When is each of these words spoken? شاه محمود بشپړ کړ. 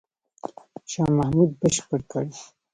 شاه 0.91 1.09
محمود 1.17 1.49
بشپړ 1.59 1.99
کړ. 2.11 2.25